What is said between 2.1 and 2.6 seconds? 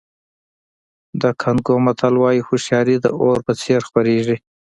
وایي